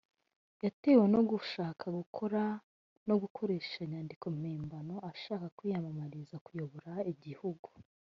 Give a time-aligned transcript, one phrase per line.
[0.63, 2.41] yatewe no gushaka gukora
[3.07, 7.69] no gukoresha inyandiko mpimbano ashaka kwiyamamariza kuyobora igihugu